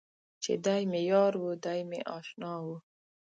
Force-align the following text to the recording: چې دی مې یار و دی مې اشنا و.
چې 0.43 0.53
دی 0.65 0.81
مې 0.91 1.01
یار 1.11 1.33
و 1.41 1.45
دی 1.65 1.79
مې 1.89 1.99
اشنا 2.17 2.53
و. 2.63 2.67